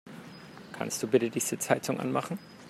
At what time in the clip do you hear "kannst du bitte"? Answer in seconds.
0.71-1.29